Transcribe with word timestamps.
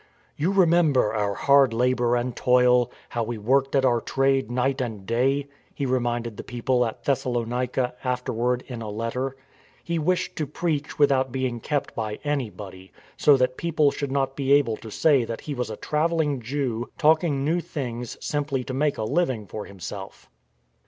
"You 0.35 0.51
remember 0.51 1.13
our 1.13 1.35
hard 1.35 1.73
labour 1.75 2.15
and 2.15 2.35
toil, 2.35 2.89
how 3.09 3.21
we 3.23 3.37
worked 3.37 3.75
at 3.75 3.85
our 3.85 4.01
trade 4.01 4.49
night 4.49 4.81
and 4.81 5.05
day," 5.05 5.43
^ 5.43 5.47
he 5.75 5.85
reminded 5.85 6.37
the 6.37 6.43
people 6.43 6.83
at 6.87 7.03
Thessalonica 7.03 7.93
afterward 8.03 8.63
in 8.65 8.81
a 8.81 8.89
letter. 8.89 9.35
He 9.83 9.99
wished 9.99 10.35
to 10.37 10.47
preach 10.47 10.97
without 10.97 11.31
being 11.31 11.59
kept 11.59 11.93
by 11.93 12.15
anybody, 12.23 12.91
so 13.15 13.37
that 13.37 13.57
people 13.57 13.91
should 13.91 14.11
not 14.11 14.35
be 14.35 14.53
able 14.53 14.75
to 14.77 14.89
say 14.89 15.23
that 15.23 15.41
he 15.41 15.53
was 15.53 15.69
a 15.69 15.77
travelling 15.77 16.41
Jew 16.41 16.89
talking 16.97 17.45
new 17.45 17.59
things 17.61 18.17
simply 18.19 18.63
to 18.63 18.73
make 18.73 18.97
a 18.97 19.03
living 19.03 19.45
for 19.45 19.65
himself. 19.65 20.31